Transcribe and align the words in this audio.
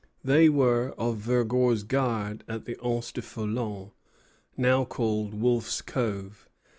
They 0.23 0.49
were 0.49 0.95
those 0.97 0.97
of 0.97 1.17
Vergor's 1.17 1.83
guard 1.83 2.43
at 2.47 2.65
the 2.65 2.75
Anse 2.83 3.11
du 3.11 3.21
Foulon, 3.21 3.91
now 4.57 4.83
called 4.83 5.35
Wolfe's 5.35 5.83
Cove. 5.83 6.49